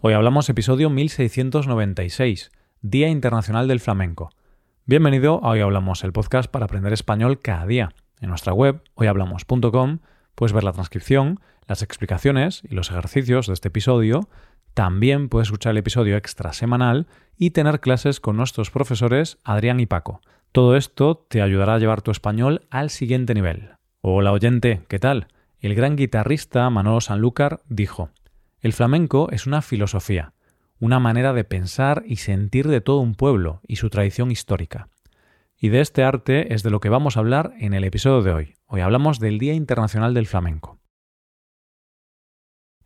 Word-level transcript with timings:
Hoy 0.00 0.12
hablamos 0.12 0.48
episodio 0.48 0.90
1696, 0.90 2.52
Día 2.82 3.08
Internacional 3.08 3.66
del 3.66 3.80
Flamenco. 3.80 4.30
Bienvenido 4.86 5.40
a 5.42 5.48
Hoy 5.48 5.60
Hablamos, 5.60 6.04
el 6.04 6.12
podcast 6.12 6.48
para 6.48 6.66
aprender 6.66 6.92
español 6.92 7.40
cada 7.40 7.66
día. 7.66 7.88
En 8.20 8.28
nuestra 8.28 8.52
web, 8.52 8.80
hoyhablamos.com, 8.94 9.98
puedes 10.36 10.52
ver 10.52 10.62
la 10.62 10.70
transcripción, 10.70 11.40
las 11.66 11.82
explicaciones 11.82 12.62
y 12.70 12.76
los 12.76 12.92
ejercicios 12.92 13.48
de 13.48 13.54
este 13.54 13.68
episodio. 13.68 14.28
También 14.72 15.28
puedes 15.28 15.48
escuchar 15.48 15.72
el 15.72 15.78
episodio 15.78 16.16
extra 16.16 16.52
semanal 16.52 17.08
y 17.36 17.50
tener 17.50 17.80
clases 17.80 18.20
con 18.20 18.36
nuestros 18.36 18.70
profesores 18.70 19.38
Adrián 19.42 19.80
y 19.80 19.86
Paco. 19.86 20.20
Todo 20.52 20.76
esto 20.76 21.26
te 21.28 21.42
ayudará 21.42 21.74
a 21.74 21.78
llevar 21.80 22.02
tu 22.02 22.12
español 22.12 22.68
al 22.70 22.90
siguiente 22.90 23.34
nivel. 23.34 23.70
Hola 24.02 24.30
oyente, 24.30 24.80
¿qué 24.86 25.00
tal? 25.00 25.26
El 25.58 25.74
gran 25.74 25.96
guitarrista 25.96 26.70
Manolo 26.70 27.00
Sanlúcar 27.00 27.62
dijo, 27.68 28.10
el 28.60 28.72
flamenco 28.72 29.28
es 29.30 29.46
una 29.46 29.62
filosofía, 29.62 30.32
una 30.80 30.98
manera 30.98 31.32
de 31.32 31.44
pensar 31.44 32.02
y 32.06 32.16
sentir 32.16 32.66
de 32.66 32.80
todo 32.80 32.98
un 32.98 33.14
pueblo 33.14 33.60
y 33.66 33.76
su 33.76 33.88
tradición 33.88 34.30
histórica. 34.30 34.88
Y 35.56 35.68
de 35.68 35.80
este 35.80 36.02
arte 36.02 36.54
es 36.54 36.62
de 36.62 36.70
lo 36.70 36.80
que 36.80 36.88
vamos 36.88 37.16
a 37.16 37.20
hablar 37.20 37.52
en 37.58 37.74
el 37.74 37.84
episodio 37.84 38.22
de 38.22 38.32
hoy. 38.32 38.54
Hoy 38.66 38.80
hablamos 38.80 39.20
del 39.20 39.38
Día 39.38 39.54
Internacional 39.54 40.14
del 40.14 40.26
Flamenco. 40.26 40.78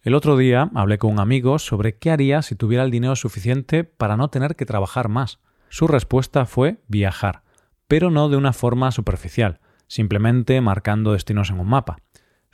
El 0.03 0.15
otro 0.15 0.37
día 0.37 0.71
hablé 0.75 0.99
con 0.99 1.13
un 1.13 1.21
amigo 1.21 1.59
sobre 1.59 1.97
qué 1.97 2.11
haría 2.11 2.43
si 2.43 2.57
tuviera 2.57 2.83
el 2.83 2.91
dinero 2.91 3.15
suficiente 3.15 3.85
para 3.85 4.17
no 4.17 4.29
tener 4.29 4.57
que 4.57 4.67
trabajar 4.67 5.09
más. 5.09 5.39
Su 5.69 5.87
respuesta 5.87 6.45
fue 6.45 6.83
viajar, 6.89 7.45
pero 7.87 8.11
no 8.11 8.29
de 8.29 8.37
una 8.37 8.53
forma 8.53 8.91
superficial, 8.91 9.61
simplemente 9.87 10.61
marcando 10.61 11.13
destinos 11.13 11.51
en 11.51 11.61
un 11.61 11.69
mapa. 11.69 11.99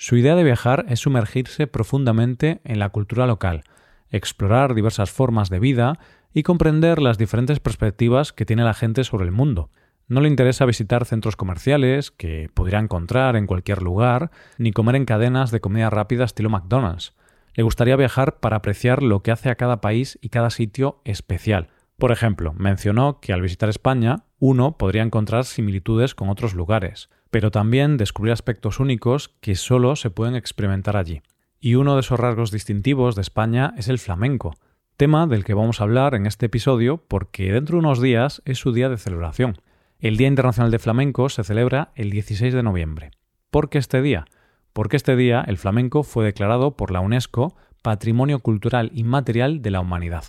Su 0.01 0.16
idea 0.16 0.37
de 0.37 0.45
viajar 0.45 0.87
es 0.88 1.01
sumergirse 1.01 1.66
profundamente 1.66 2.61
en 2.62 2.79
la 2.79 2.91
cultura 2.91 3.27
local, 3.27 3.65
explorar 4.11 4.75
diversas 4.75 5.11
formas 5.11 5.51
de 5.51 5.59
vida 5.59 5.98
y 6.33 6.45
comprender 6.45 7.02
las 7.02 7.19
diferentes 7.19 7.59
perspectivas 7.59 8.33
que 8.33 8.47
tiene 8.47 8.62
la 8.62 8.75
gente 8.75 9.03
sobre 9.03 9.25
el 9.25 9.33
mundo. 9.33 9.70
No 10.06 10.20
le 10.20 10.28
interesa 10.28 10.67
visitar 10.67 11.05
centros 11.05 11.34
comerciales, 11.34 12.12
que 12.12 12.48
podría 12.55 12.78
encontrar 12.78 13.34
en 13.34 13.48
cualquier 13.48 13.83
lugar, 13.83 14.31
ni 14.56 14.70
comer 14.70 14.95
en 14.95 15.05
cadenas 15.05 15.50
de 15.50 15.61
comida 15.61 15.91
rápida 15.91 16.25
estilo 16.25 16.48
McDonald's. 16.48 17.14
Le 17.55 17.64
gustaría 17.64 17.97
viajar 17.97 18.39
para 18.39 18.58
apreciar 18.58 19.03
lo 19.03 19.25
que 19.25 19.33
hace 19.33 19.51
a 19.51 19.56
cada 19.56 19.80
país 19.80 20.17
y 20.23 20.28
cada 20.28 20.51
sitio 20.51 21.01
especial. 21.05 21.70
Por 21.97 22.12
ejemplo, 22.12 22.53
mencionó 22.53 23.19
que 23.19 23.33
al 23.33 23.42
visitar 23.42 23.69
España, 23.69 24.23
uno 24.39 24.78
podría 24.78 25.03
encontrar 25.03 25.45
similitudes 25.45 26.14
con 26.14 26.28
otros 26.28 26.55
lugares, 26.55 27.11
pero 27.31 27.51
también 27.51 27.97
descubrir 27.97 28.33
aspectos 28.33 28.81
únicos 28.81 29.34
que 29.41 29.55
solo 29.55 29.97
se 29.97 30.11
pueden 30.11 30.34
experimentar 30.34 30.97
allí. 30.97 31.23
Y 31.61 31.75
uno 31.75 31.95
de 31.95 32.01
esos 32.01 32.20
rasgos 32.20 32.51
distintivos 32.51 33.15
de 33.15 33.23
España 33.23 33.75
es 33.77 33.89
el 33.89 33.98
flamenco, 33.98 34.55
tema 34.97 35.27
del 35.27 35.45
que 35.45 35.55
vamos 35.55 35.81
a 35.81 35.85
hablar 35.85 36.15
en 36.15 36.27
este 36.27 36.47
episodio 36.47 37.05
porque 37.07 37.53
dentro 37.53 37.77
de 37.77 37.87
unos 37.87 38.03
días 38.03 38.43
es 38.45 38.59
su 38.59 38.73
día 38.73 38.89
de 38.89 38.97
celebración. 38.97 39.57
El 40.01 40.17
Día 40.17 40.29
Internacional 40.29 40.70
de 40.70 40.79
Flamenco 40.79 41.29
se 41.29 41.45
celebra 41.45 41.93
el 41.95 42.11
16 42.11 42.53
de 42.53 42.62
noviembre. 42.62 43.11
¿Por 43.51 43.69
qué 43.69 43.79
este 43.79 44.03
día? 44.03 44.27
Porque 44.73 44.97
este 44.97 45.17
día 45.17 45.45
el 45.47 45.57
flamenco 45.57 46.03
fue 46.03 46.25
declarado 46.25 46.77
por 46.77 46.91
la 46.91 47.01
UNESCO 47.01 47.57
Patrimonio 47.83 48.41
Cultural 48.41 48.91
Inmaterial 48.95 49.63
de 49.63 49.70
la 49.70 49.81
Humanidad. 49.81 50.25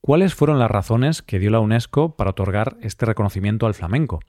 ¿Cuáles 0.00 0.34
fueron 0.34 0.58
las 0.58 0.70
razones 0.70 1.22
que 1.22 1.38
dio 1.38 1.50
la 1.50 1.60
UNESCO 1.60 2.16
para 2.16 2.30
otorgar 2.30 2.76
este 2.82 3.06
reconocimiento 3.06 3.66
al 3.66 3.74
flamenco? 3.74 4.20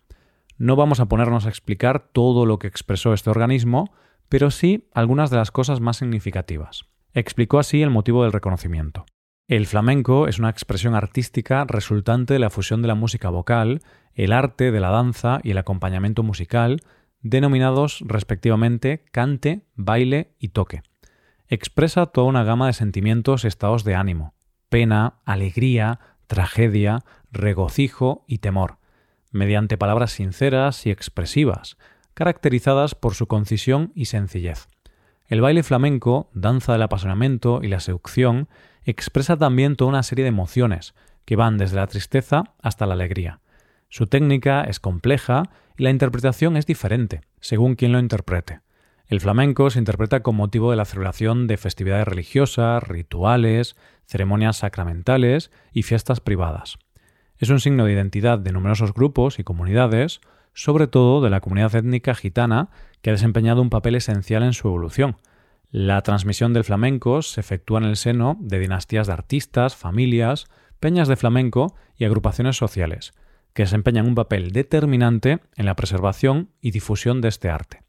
No 0.60 0.76
vamos 0.76 1.00
a 1.00 1.06
ponernos 1.06 1.46
a 1.46 1.50
explicar 1.50 2.10
todo 2.12 2.46
lo 2.46 2.60
que 2.60 2.68
expresó 2.68 3.14
este 3.14 3.30
organismo, 3.30 3.94
pero 4.28 4.52
sí 4.52 4.90
algunas 4.94 5.30
de 5.30 5.38
las 5.38 5.52
cosas 5.52 5.80
más 5.80 5.96
significativas. 5.98 6.84
Explicó 7.14 7.60
así 7.60 7.82
el 7.82 7.90
motivo 7.90 8.24
del 8.24 8.34
reconocimiento. 8.34 9.06
El 9.48 9.68
flamenco 9.68 10.28
es 10.28 10.38
una 10.38 10.50
expresión 10.50 10.96
artística 10.96 11.64
resultante 11.64 12.34
de 12.34 12.40
la 12.40 12.50
fusión 12.50 12.82
de 12.82 12.90
la 12.90 12.96
música 12.96 13.30
vocal, 13.30 13.80
el 14.14 14.34
arte 14.34 14.72
de 14.72 14.82
la 14.82 14.90
danza 14.90 15.40
y 15.44 15.52
el 15.52 15.58
acompañamiento 15.58 16.24
musical, 16.24 16.82
denominados 17.22 18.04
respectivamente 18.06 19.06
cante, 19.14 19.66
baile 19.76 20.36
y 20.40 20.50
toque. 20.50 20.84
Expresa 21.48 22.08
toda 22.08 22.28
una 22.28 22.44
gama 22.44 22.68
de 22.68 22.74
sentimientos 22.74 23.46
y 23.46 23.48
estados 23.48 23.86
de 23.86 23.96
ánimo, 23.96 24.34
pena, 24.68 25.20
alegría, 25.24 26.02
tragedia, 26.28 27.00
regocijo 27.32 28.26
y 28.28 28.40
temor, 28.40 28.79
mediante 29.32 29.78
palabras 29.78 30.12
sinceras 30.12 30.86
y 30.86 30.92
expresivas, 30.92 31.78
caracterizadas 32.14 32.96
por 32.96 33.16
su 33.16 33.28
concisión 33.28 33.92
y 33.96 34.06
sencillez. 34.06 34.68
El 35.28 35.42
baile 35.42 35.64
flamenco, 35.64 36.30
danza 36.34 36.74
del 36.74 36.82
apasionamiento 36.82 37.62
y 37.64 37.68
la 37.68 37.80
seducción, 37.80 38.50
expresa 38.84 39.38
también 39.38 39.76
toda 39.76 39.90
una 39.90 40.04
serie 40.04 40.24
de 40.24 40.30
emociones, 40.30 40.96
que 41.26 41.36
van 41.36 41.58
desde 41.58 41.76
la 41.76 41.88
tristeza 41.88 42.56
hasta 42.62 42.88
la 42.88 42.96
alegría. 42.96 43.40
Su 43.90 44.08
técnica 44.08 44.64
es 44.64 44.80
compleja 44.80 45.44
y 45.78 45.84
la 45.84 45.92
interpretación 45.92 46.58
es 46.58 46.66
diferente, 46.66 47.22
según 47.40 47.76
quien 47.76 47.92
lo 47.92 48.00
interprete. 48.00 48.62
El 49.08 49.20
flamenco 49.22 49.70
se 49.70 49.80
interpreta 49.80 50.22
con 50.22 50.36
motivo 50.36 50.70
de 50.72 50.78
la 50.78 50.86
celebración 50.86 51.48
de 51.48 51.58
festividades 51.58 52.08
religiosas, 52.08 52.84
rituales, 52.84 53.76
ceremonias 54.06 54.58
sacramentales 54.58 55.52
y 55.72 55.84
fiestas 55.84 56.20
privadas. 56.20 56.78
Es 57.40 57.50
un 57.50 57.62
signo 57.62 57.86
de 57.86 57.94
identidad 57.94 58.38
de 58.38 58.52
numerosos 58.52 58.94
grupos 58.94 59.40
y 59.40 59.46
comunidades, 59.46 60.20
sobre 60.54 60.88
todo 60.88 61.22
de 61.22 61.30
la 61.30 61.40
comunidad 61.40 61.74
étnica 61.74 62.14
gitana, 62.14 62.70
que 63.02 63.12
ha 63.12 63.14
desempeñado 63.14 63.62
un 63.62 63.70
papel 63.70 63.96
esencial 63.96 64.44
en 64.44 64.52
su 64.52 64.68
evolución. 64.68 65.16
La 65.72 66.02
transmisión 66.02 66.52
del 66.52 66.66
flamenco 66.66 67.22
se 67.22 67.40
efectúa 67.40 67.80
en 67.80 67.86
el 67.86 67.96
seno 67.96 68.36
de 68.42 68.60
dinastías 68.60 69.08
de 69.08 69.14
artistas, 69.14 69.78
familias, 69.78 70.48
peñas 70.82 71.08
de 71.08 71.16
flamenco 71.16 71.76
y 71.96 72.04
agrupaciones 72.04 72.58
sociales, 72.58 73.14
que 73.54 73.64
desempeñan 73.64 74.06
un 74.06 74.16
papel 74.16 74.52
determinante 74.52 75.40
en 75.56 75.66
la 75.66 75.78
preservación 75.78 76.50
y 76.60 76.72
difusión 76.72 77.22
de 77.22 77.30
este 77.30 77.50
arte. 77.50 77.84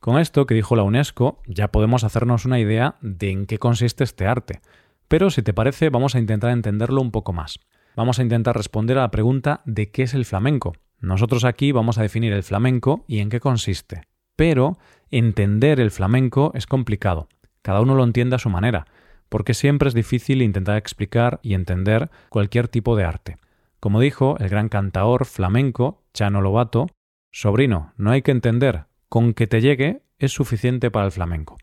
Con 0.00 0.18
esto 0.18 0.44
que 0.44 0.54
dijo 0.54 0.76
la 0.76 0.82
UNESCO 0.82 1.40
ya 1.46 1.68
podemos 1.68 2.04
hacernos 2.04 2.44
una 2.44 2.60
idea 2.60 2.96
de 3.00 3.30
en 3.30 3.46
qué 3.46 3.56
consiste 3.56 4.04
este 4.04 4.26
arte, 4.26 4.60
pero 5.08 5.30
si 5.30 5.40
te 5.40 5.54
parece 5.54 5.88
vamos 5.88 6.14
a 6.14 6.18
intentar 6.18 6.50
entenderlo 6.50 7.00
un 7.00 7.10
poco 7.10 7.32
más 7.32 7.58
vamos 7.96 8.18
a 8.18 8.22
intentar 8.22 8.56
responder 8.56 8.98
a 8.98 9.02
la 9.02 9.10
pregunta 9.10 9.62
de 9.64 9.90
qué 9.90 10.02
es 10.02 10.14
el 10.14 10.24
flamenco. 10.24 10.74
Nosotros 11.00 11.44
aquí 11.44 11.72
vamos 11.72 11.98
a 11.98 12.02
definir 12.02 12.32
el 12.32 12.42
flamenco 12.42 13.04
y 13.08 13.18
en 13.18 13.30
qué 13.30 13.40
consiste. 13.40 14.02
Pero 14.36 14.78
entender 15.10 15.80
el 15.80 15.90
flamenco 15.90 16.52
es 16.54 16.66
complicado. 16.66 17.28
Cada 17.62 17.80
uno 17.80 17.94
lo 17.94 18.04
entiende 18.04 18.36
a 18.36 18.38
su 18.38 18.50
manera, 18.50 18.86
porque 19.28 19.54
siempre 19.54 19.88
es 19.88 19.94
difícil 19.94 20.42
intentar 20.42 20.76
explicar 20.76 21.40
y 21.42 21.54
entender 21.54 22.10
cualquier 22.28 22.68
tipo 22.68 22.96
de 22.96 23.04
arte. 23.04 23.38
Como 23.80 24.00
dijo 24.00 24.36
el 24.38 24.48
gran 24.48 24.68
cantaor 24.68 25.24
flamenco 25.24 26.04
Chano 26.12 26.40
Lobato, 26.40 26.86
sobrino, 27.32 27.92
no 27.96 28.10
hay 28.10 28.22
que 28.22 28.30
entender, 28.30 28.84
con 29.08 29.34
que 29.34 29.46
te 29.46 29.60
llegue 29.60 30.02
es 30.18 30.32
suficiente 30.32 30.90
para 30.90 31.06
el 31.06 31.12
flamenco. 31.12 31.56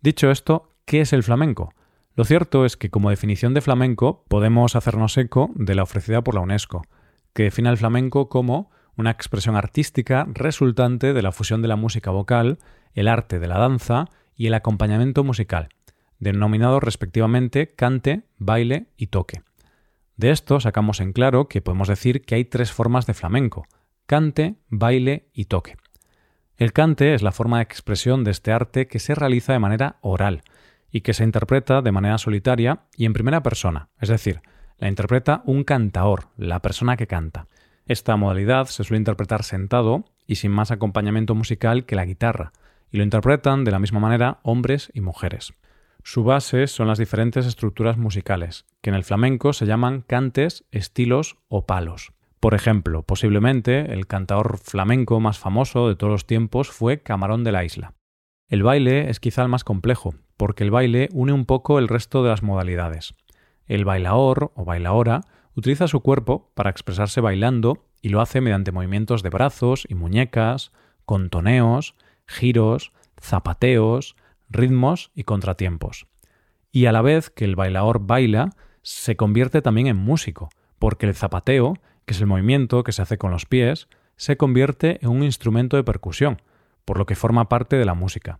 Dicho 0.00 0.30
esto, 0.30 0.70
¿qué 0.84 1.02
es 1.02 1.12
el 1.12 1.22
flamenco? 1.22 1.72
Lo 2.16 2.24
cierto 2.24 2.64
es 2.64 2.76
que 2.76 2.90
como 2.90 3.10
definición 3.10 3.54
de 3.54 3.60
flamenco 3.60 4.24
podemos 4.28 4.76
hacernos 4.76 5.16
eco 5.16 5.50
de 5.54 5.74
la 5.74 5.84
ofrecida 5.84 6.22
por 6.22 6.34
la 6.34 6.40
UNESCO, 6.40 6.82
que 7.32 7.44
define 7.44 7.70
el 7.70 7.78
flamenco 7.78 8.28
como 8.28 8.70
una 8.96 9.10
expresión 9.10 9.56
artística 9.56 10.26
resultante 10.32 11.12
de 11.12 11.22
la 11.22 11.32
fusión 11.32 11.62
de 11.62 11.68
la 11.68 11.76
música 11.76 12.10
vocal, 12.10 12.58
el 12.92 13.08
arte 13.08 13.38
de 13.38 13.46
la 13.46 13.58
danza 13.58 14.06
y 14.34 14.48
el 14.48 14.54
acompañamiento 14.54 15.24
musical, 15.24 15.68
denominados 16.18 16.82
respectivamente 16.82 17.74
cante, 17.74 18.24
baile 18.38 18.88
y 18.96 19.06
toque. 19.06 19.42
De 20.16 20.30
esto 20.30 20.60
sacamos 20.60 21.00
en 21.00 21.12
claro 21.12 21.48
que 21.48 21.62
podemos 21.62 21.88
decir 21.88 22.22
que 22.22 22.34
hay 22.34 22.44
tres 22.44 22.72
formas 22.72 23.06
de 23.06 23.14
flamenco, 23.14 23.66
cante, 24.06 24.56
baile 24.68 25.30
y 25.32 25.46
toque. 25.46 25.76
El 26.56 26.74
cante 26.74 27.14
es 27.14 27.22
la 27.22 27.32
forma 27.32 27.56
de 27.56 27.62
expresión 27.62 28.22
de 28.22 28.32
este 28.32 28.52
arte 28.52 28.86
que 28.86 28.98
se 28.98 29.14
realiza 29.14 29.54
de 29.54 29.60
manera 29.60 29.96
oral, 30.02 30.42
y 30.90 31.02
que 31.02 31.14
se 31.14 31.24
interpreta 31.24 31.82
de 31.82 31.92
manera 31.92 32.18
solitaria 32.18 32.82
y 32.96 33.04
en 33.04 33.12
primera 33.12 33.42
persona, 33.42 33.88
es 34.00 34.08
decir, 34.08 34.42
la 34.78 34.88
interpreta 34.88 35.42
un 35.44 35.64
cantaor, 35.64 36.28
la 36.36 36.60
persona 36.60 36.96
que 36.96 37.06
canta. 37.06 37.46
Esta 37.86 38.16
modalidad 38.16 38.66
se 38.66 38.84
suele 38.84 38.98
interpretar 38.98 39.42
sentado 39.42 40.04
y 40.26 40.36
sin 40.36 40.52
más 40.52 40.70
acompañamiento 40.70 41.34
musical 41.34 41.84
que 41.84 41.96
la 41.96 42.06
guitarra, 42.06 42.52
y 42.90 42.98
lo 42.98 43.04
interpretan 43.04 43.64
de 43.64 43.70
la 43.70 43.78
misma 43.78 44.00
manera 44.00 44.40
hombres 44.42 44.90
y 44.94 45.00
mujeres. 45.00 45.52
Su 46.02 46.24
base 46.24 46.66
son 46.66 46.88
las 46.88 46.98
diferentes 46.98 47.46
estructuras 47.46 47.98
musicales, 47.98 48.64
que 48.80 48.90
en 48.90 48.96
el 48.96 49.04
flamenco 49.04 49.52
se 49.52 49.66
llaman 49.66 50.00
cantes, 50.00 50.64
estilos 50.70 51.36
o 51.48 51.66
palos. 51.66 52.12
Por 52.40 52.54
ejemplo, 52.54 53.02
posiblemente 53.02 53.92
el 53.92 54.06
cantador 54.06 54.58
flamenco 54.58 55.20
más 55.20 55.38
famoso 55.38 55.88
de 55.88 55.96
todos 55.96 56.10
los 56.10 56.26
tiempos 56.26 56.70
fue 56.70 57.02
Camarón 57.02 57.44
de 57.44 57.52
la 57.52 57.64
Isla. 57.64 57.92
El 58.50 58.64
baile 58.64 59.10
es 59.10 59.20
quizá 59.20 59.42
el 59.42 59.48
más 59.48 59.62
complejo, 59.62 60.12
porque 60.36 60.64
el 60.64 60.72
baile 60.72 61.08
une 61.12 61.32
un 61.32 61.46
poco 61.46 61.78
el 61.78 61.86
resto 61.86 62.24
de 62.24 62.30
las 62.30 62.42
modalidades. 62.42 63.14
El 63.66 63.84
bailaor 63.84 64.50
o 64.56 64.64
bailaora 64.64 65.20
utiliza 65.54 65.86
su 65.86 66.00
cuerpo 66.00 66.50
para 66.54 66.68
expresarse 66.68 67.20
bailando 67.20 67.86
y 68.02 68.08
lo 68.08 68.20
hace 68.20 68.40
mediante 68.40 68.72
movimientos 68.72 69.22
de 69.22 69.30
brazos 69.30 69.86
y 69.88 69.94
muñecas, 69.94 70.72
contoneos, 71.04 71.94
giros, 72.26 72.90
zapateos, 73.20 74.16
ritmos 74.48 75.12
y 75.14 75.22
contratiempos. 75.22 76.08
Y 76.72 76.86
a 76.86 76.92
la 76.92 77.02
vez 77.02 77.30
que 77.30 77.44
el 77.44 77.54
bailador 77.54 78.04
baila, 78.04 78.50
se 78.82 79.14
convierte 79.14 79.62
también 79.62 79.86
en 79.86 79.96
músico, 79.96 80.48
porque 80.80 81.06
el 81.06 81.14
zapateo, 81.14 81.74
que 82.04 82.14
es 82.14 82.20
el 82.20 82.26
movimiento 82.26 82.82
que 82.82 82.90
se 82.90 83.02
hace 83.02 83.16
con 83.16 83.30
los 83.30 83.46
pies, 83.46 83.86
se 84.16 84.36
convierte 84.36 84.98
en 85.02 85.10
un 85.10 85.22
instrumento 85.22 85.76
de 85.76 85.84
percusión, 85.84 86.42
por 86.84 86.98
lo 86.98 87.06
que 87.06 87.14
forma 87.14 87.48
parte 87.48 87.76
de 87.76 87.84
la 87.84 87.94
música. 87.94 88.38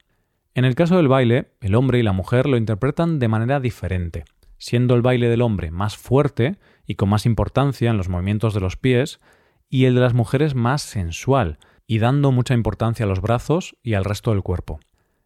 En 0.55 0.65
el 0.65 0.75
caso 0.75 0.97
del 0.97 1.09
baile, 1.09 1.53
el 1.61 1.75
hombre 1.75 1.99
y 1.99 2.03
la 2.03 2.13
mujer 2.13 2.47
lo 2.47 2.57
interpretan 2.57 3.19
de 3.19 3.29
manera 3.29 3.61
diferente, 3.61 4.25
siendo 4.59 4.95
el 4.95 5.03
baile 5.03 5.29
del 5.29 5.43
hombre 5.43 5.71
más 5.71 5.97
fuerte 5.97 6.59
y 6.87 6.97
con 6.97 7.09
más 7.09 7.27
importancia 7.27 7.91
en 7.91 7.97
los 7.97 8.09
movimientos 8.09 8.53
de 8.55 8.61
los 8.61 8.77
pies, 8.77 9.21
y 9.69 9.85
el 9.85 9.95
de 9.95 10.01
las 10.01 10.15
mujeres 10.15 10.55
más 10.55 10.83
sensual, 10.83 11.59
y 11.87 11.99
dando 11.99 12.33
mucha 12.33 12.55
importancia 12.55 13.05
a 13.05 13.09
los 13.09 13.21
brazos 13.21 13.77
y 13.83 13.95
al 13.95 14.05
resto 14.05 14.31
del 14.33 14.43
cuerpo. 14.43 14.81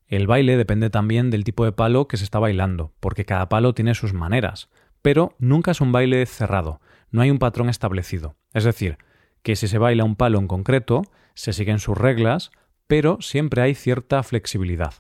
El 0.06 0.26
baile 0.26 0.56
depende 0.56 0.90
también 0.90 1.31
del 1.31 1.44
tipo 1.44 1.64
de 1.64 1.72
palo 1.72 2.08
que 2.08 2.17
se 2.17 2.25
está 2.25 2.38
bailando, 2.38 2.93
porque 3.00 3.25
cada 3.25 3.49
palo 3.49 3.75
tiene 3.75 3.94
sus 3.94 4.12
maneras, 4.12 4.69
pero 5.02 5.34
nunca 5.38 5.72
es 5.72 5.81
un 5.81 5.93
baile 5.93 6.25
cerrado, 6.26 6.81
no 7.10 7.22
hay 7.22 7.31
un 7.31 7.38
patrón 7.38 7.69
establecido. 7.69 8.37
Es 8.52 8.64
decir, 8.64 8.99
que 9.43 9.56
si 9.56 9.69
se 9.69 9.78
baila 9.78 10.05
un 10.05 10.17
palo 10.17 10.38
en 10.38 10.49
concreto, 10.49 11.02
se 11.34 11.52
siguen 11.52 11.78
sus 11.78 11.96
reglas, 11.96 12.50
pero 12.86 13.19
siempre 13.20 13.62
hay 13.62 13.75
cierta 13.75 14.22
flexibilidad. 14.22 14.94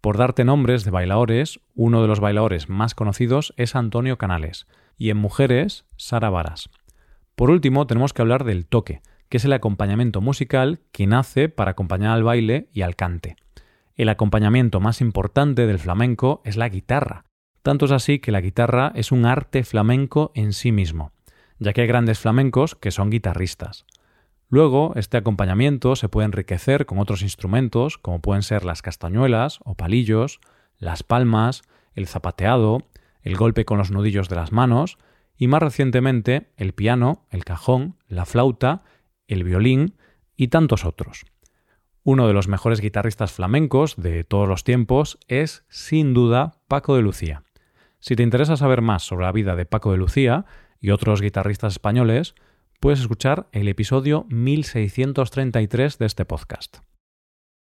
Por 0.00 0.18
darte 0.18 0.44
nombres 0.44 0.84
de 0.84 0.90
bailadores, 0.90 1.60
uno 1.74 2.02
de 2.02 2.08
los 2.08 2.20
bailadores 2.20 2.68
más 2.68 2.94
conocidos 2.94 3.54
es 3.56 3.74
Antonio 3.74 4.18
Canales, 4.18 4.66
y 4.96 5.10
en 5.10 5.16
mujeres, 5.16 5.84
Sara 5.96 6.30
Varas. 6.30 6.70
Por 7.34 7.50
último, 7.50 7.86
tenemos 7.86 8.12
que 8.12 8.22
hablar 8.22 8.44
del 8.44 8.66
toque, 8.66 9.02
que 9.28 9.38
es 9.38 9.44
el 9.44 9.52
acompañamiento 9.52 10.20
musical 10.20 10.80
que 10.92 11.06
nace 11.06 11.48
para 11.48 11.72
acompañar 11.72 12.12
al 12.12 12.22
baile 12.22 12.68
y 12.72 12.82
al 12.82 12.96
cante. 12.96 13.36
El 13.96 14.08
acompañamiento 14.08 14.80
más 14.80 15.00
importante 15.00 15.66
del 15.66 15.78
flamenco 15.78 16.42
es 16.44 16.56
la 16.56 16.68
guitarra. 16.68 17.24
Tanto 17.62 17.86
es 17.86 17.92
así 17.92 18.20
que 18.20 18.30
la 18.30 18.40
guitarra 18.40 18.92
es 18.94 19.10
un 19.10 19.26
arte 19.26 19.64
flamenco 19.64 20.30
en 20.34 20.52
sí 20.52 20.70
mismo, 20.70 21.12
ya 21.58 21.72
que 21.72 21.80
hay 21.80 21.86
grandes 21.88 22.18
flamencos 22.18 22.76
que 22.76 22.90
son 22.90 23.10
guitarristas. 23.10 23.86
Luego, 24.48 24.92
este 24.94 25.16
acompañamiento 25.16 25.96
se 25.96 26.08
puede 26.08 26.26
enriquecer 26.26 26.86
con 26.86 26.98
otros 26.98 27.22
instrumentos, 27.22 27.98
como 27.98 28.20
pueden 28.20 28.42
ser 28.42 28.64
las 28.64 28.80
castañuelas 28.80 29.58
o 29.64 29.74
palillos, 29.74 30.40
las 30.78 31.02
palmas, 31.02 31.62
el 31.94 32.06
zapateado, 32.06 32.86
el 33.22 33.36
golpe 33.36 33.64
con 33.64 33.78
los 33.78 33.90
nudillos 33.90 34.28
de 34.28 34.36
las 34.36 34.52
manos, 34.52 34.98
y 35.36 35.48
más 35.48 35.62
recientemente 35.62 36.52
el 36.56 36.72
piano, 36.72 37.26
el 37.30 37.44
cajón, 37.44 37.96
la 38.06 38.24
flauta, 38.24 38.84
el 39.26 39.42
violín 39.42 39.96
y 40.36 40.48
tantos 40.48 40.84
otros. 40.84 41.24
Uno 42.04 42.28
de 42.28 42.32
los 42.32 42.46
mejores 42.46 42.80
guitarristas 42.80 43.32
flamencos 43.32 43.96
de 43.96 44.22
todos 44.22 44.48
los 44.48 44.62
tiempos 44.62 45.18
es, 45.26 45.64
sin 45.68 46.14
duda, 46.14 46.60
Paco 46.68 46.94
de 46.94 47.02
Lucía. 47.02 47.42
Si 47.98 48.14
te 48.14 48.22
interesa 48.22 48.56
saber 48.56 48.80
más 48.80 49.02
sobre 49.02 49.24
la 49.24 49.32
vida 49.32 49.56
de 49.56 49.66
Paco 49.66 49.90
de 49.90 49.98
Lucía 49.98 50.44
y 50.80 50.90
otros 50.90 51.20
guitarristas 51.20 51.72
españoles, 51.72 52.36
puedes 52.86 53.00
escuchar 53.00 53.48
el 53.50 53.66
episodio 53.66 54.26
1633 54.28 55.98
de 55.98 56.06
este 56.06 56.24
podcast. 56.24 56.76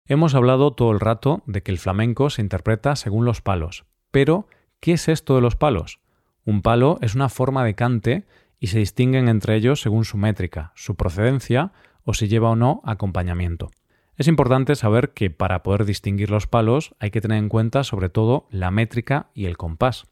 Hemos 0.06 0.34
hablado 0.34 0.72
todo 0.72 0.94
el 0.94 1.02
rato 1.02 1.44
de 1.46 1.62
que 1.62 1.74
el 1.74 1.78
flamenco 1.78 2.30
se 2.30 2.42
interpreta 2.42 2.96
según 2.96 3.26
los 3.26 3.42
palos, 3.42 3.84
pero 4.12 4.48
¿qué 4.80 4.94
es 4.94 5.10
esto 5.10 5.36
de 5.36 5.42
los 5.42 5.58
palos? 5.58 6.00
Un 6.46 6.62
palo 6.62 7.00
es 7.02 7.16
una 7.16 7.28
forma 7.28 7.66
de 7.66 7.76
cante 7.76 8.28
y 8.62 8.68
se 8.68 8.80
distinguen 8.80 9.28
entre 9.28 9.58
ellos 9.58 9.82
según 9.82 10.06
su 10.06 10.18
métrica, 10.18 10.72
su 10.76 10.96
procedencia 10.96 11.74
o 12.06 12.14
si 12.14 12.30
lleva 12.30 12.52
o 12.52 12.56
no 12.56 12.80
acompañamiento. 12.86 13.72
Es 14.16 14.30
importante 14.30 14.74
saber 14.76 15.12
que 15.12 15.30
para 15.30 15.64
poder 15.64 15.84
distinguir 15.84 16.32
los 16.32 16.48
palos 16.48 16.96
hay 16.98 17.12
que 17.12 17.20
tener 17.20 17.40
en 17.40 17.50
cuenta 17.50 17.84
sobre 17.84 18.08
todo 18.08 18.48
la 18.52 18.72
métrica 18.72 19.32
y 19.34 19.48
el 19.48 19.58
compás. 19.58 20.06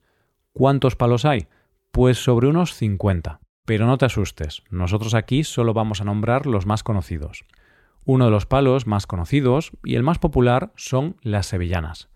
¿Cuántos 0.52 0.98
palos 0.98 1.24
hay? 1.24 1.48
Pues 1.92 2.22
sobre 2.22 2.50
unos 2.50 2.74
50. 2.74 3.40
Pero 3.68 3.86
no 3.86 3.98
te 3.98 4.06
asustes, 4.06 4.64
nosotros 4.70 5.14
aquí 5.14 5.44
solo 5.44 5.74
vamos 5.74 6.00
a 6.00 6.06
nombrar 6.06 6.46
los 6.46 6.66
más 6.66 6.84
conocidos. 6.84 7.44
Uno 8.06 8.24
de 8.24 8.32
los 8.32 8.46
palos 8.46 8.88
más 8.88 9.08
conocidos 9.08 9.72
y 9.84 9.96
el 9.96 10.04
más 10.04 10.20
popular 10.20 10.72
son 10.78 11.18
las 11.22 11.48
sevillanas. 11.48 12.08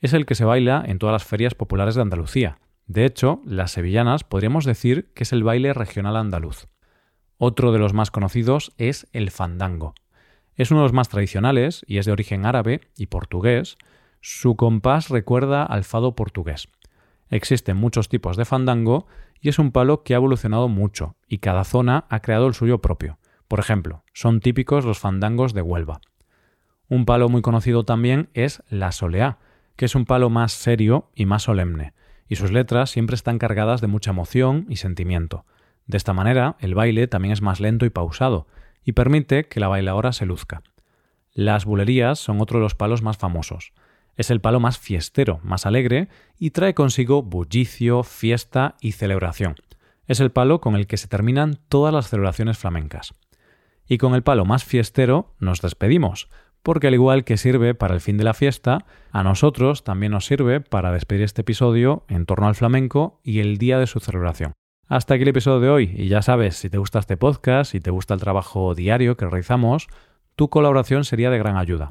Es 0.00 0.12
el 0.12 0.24
que 0.24 0.36
se 0.36 0.44
baila 0.44 0.84
en 0.86 1.00
todas 1.00 1.12
las 1.12 1.24
ferias 1.24 1.56
populares 1.56 1.96
de 1.96 2.02
Andalucía. 2.02 2.58
De 2.86 3.06
hecho, 3.06 3.42
las 3.44 3.72
sevillanas 3.72 4.22
podríamos 4.22 4.64
decir 4.64 5.10
que 5.16 5.24
es 5.24 5.32
el 5.32 5.42
baile 5.42 5.72
regional 5.72 6.16
andaluz. 6.16 6.68
Otro 7.38 7.72
de 7.72 7.80
los 7.80 7.92
más 7.92 8.12
conocidos 8.12 8.72
es 8.78 9.08
el 9.12 9.32
fandango. 9.32 9.96
Es 10.54 10.70
uno 10.70 10.82
de 10.82 10.84
los 10.84 10.92
más 10.92 11.08
tradicionales 11.08 11.84
y 11.88 11.98
es 11.98 12.06
de 12.06 12.12
origen 12.12 12.46
árabe 12.46 12.82
y 12.96 13.06
portugués. 13.06 13.78
Su 14.20 14.54
compás 14.54 15.08
recuerda 15.08 15.64
al 15.64 15.82
fado 15.82 16.14
portugués. 16.14 16.68
Existen 17.34 17.76
muchos 17.76 18.08
tipos 18.08 18.36
de 18.36 18.44
fandango 18.44 19.08
y 19.40 19.48
es 19.48 19.58
un 19.58 19.72
palo 19.72 20.04
que 20.04 20.14
ha 20.14 20.18
evolucionado 20.18 20.68
mucho 20.68 21.16
y 21.26 21.38
cada 21.38 21.64
zona 21.64 22.04
ha 22.08 22.20
creado 22.20 22.46
el 22.46 22.54
suyo 22.54 22.80
propio. 22.80 23.18
Por 23.48 23.58
ejemplo, 23.58 24.04
son 24.12 24.38
típicos 24.38 24.84
los 24.84 25.00
fandangos 25.00 25.52
de 25.52 25.60
Huelva. 25.60 26.00
Un 26.88 27.06
palo 27.06 27.28
muy 27.28 27.42
conocido 27.42 27.82
también 27.82 28.28
es 28.34 28.62
la 28.68 28.92
soleá, 28.92 29.38
que 29.74 29.86
es 29.86 29.96
un 29.96 30.04
palo 30.04 30.30
más 30.30 30.52
serio 30.52 31.10
y 31.12 31.26
más 31.26 31.42
solemne, 31.42 31.92
y 32.28 32.36
sus 32.36 32.52
letras 32.52 32.90
siempre 32.90 33.16
están 33.16 33.40
cargadas 33.40 33.80
de 33.80 33.88
mucha 33.88 34.12
emoción 34.12 34.66
y 34.68 34.76
sentimiento. 34.76 35.44
De 35.88 35.96
esta 35.96 36.12
manera, 36.12 36.54
el 36.60 36.76
baile 36.76 37.08
también 37.08 37.32
es 37.32 37.42
más 37.42 37.58
lento 37.58 37.84
y 37.84 37.90
pausado, 37.90 38.46
y 38.84 38.92
permite 38.92 39.48
que 39.48 39.58
la 39.58 39.66
bailadora 39.66 40.12
se 40.12 40.24
luzca. 40.24 40.62
Las 41.32 41.64
bulerías 41.64 42.20
son 42.20 42.40
otro 42.40 42.60
de 42.60 42.62
los 42.62 42.76
palos 42.76 43.02
más 43.02 43.16
famosos. 43.16 43.72
Es 44.16 44.30
el 44.30 44.40
palo 44.40 44.60
más 44.60 44.78
fiestero, 44.78 45.40
más 45.42 45.66
alegre 45.66 46.08
y 46.38 46.50
trae 46.50 46.74
consigo 46.74 47.22
bullicio, 47.22 48.02
fiesta 48.02 48.76
y 48.80 48.92
celebración. 48.92 49.56
Es 50.06 50.20
el 50.20 50.30
palo 50.30 50.60
con 50.60 50.76
el 50.76 50.86
que 50.86 50.96
se 50.96 51.08
terminan 51.08 51.58
todas 51.68 51.92
las 51.92 52.08
celebraciones 52.08 52.58
flamencas. 52.58 53.14
Y 53.86 53.98
con 53.98 54.14
el 54.14 54.22
palo 54.22 54.44
más 54.44 54.64
fiestero 54.64 55.34
nos 55.38 55.60
despedimos, 55.60 56.28
porque 56.62 56.86
al 56.86 56.94
igual 56.94 57.24
que 57.24 57.36
sirve 57.36 57.74
para 57.74 57.94
el 57.94 58.00
fin 58.00 58.16
de 58.16 58.24
la 58.24 58.34
fiesta, 58.34 58.86
a 59.12 59.22
nosotros 59.22 59.84
también 59.84 60.12
nos 60.12 60.26
sirve 60.26 60.60
para 60.60 60.92
despedir 60.92 61.22
este 61.22 61.42
episodio 61.42 62.04
en 62.08 62.24
torno 62.24 62.48
al 62.48 62.54
flamenco 62.54 63.20
y 63.22 63.40
el 63.40 63.58
día 63.58 63.78
de 63.78 63.86
su 63.86 64.00
celebración. 64.00 64.54
Hasta 64.86 65.14
aquí 65.14 65.22
el 65.22 65.28
episodio 65.28 65.60
de 65.60 65.70
hoy 65.70 65.94
y 65.96 66.08
ya 66.08 66.22
sabes, 66.22 66.56
si 66.56 66.70
te 66.70 66.78
gusta 66.78 66.98
este 66.98 67.16
podcast, 67.16 67.72
si 67.72 67.80
te 67.80 67.90
gusta 67.90 68.14
el 68.14 68.20
trabajo 68.20 68.74
diario 68.74 69.16
que 69.16 69.26
realizamos, 69.26 69.88
tu 70.36 70.50
colaboración 70.50 71.04
sería 71.04 71.30
de 71.30 71.38
gran 71.38 71.56
ayuda. 71.56 71.90